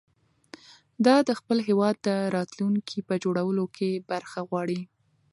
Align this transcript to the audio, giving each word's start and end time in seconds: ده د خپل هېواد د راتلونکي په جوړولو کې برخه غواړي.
ده 1.05 1.15
د 1.27 1.29
خپل 1.39 1.57
هېواد 1.67 1.95
د 2.07 2.09
راتلونکي 2.35 2.99
په 3.07 3.13
جوړولو 3.23 3.65
کې 3.75 3.89
برخه 4.11 4.39
غواړي. 4.49 4.81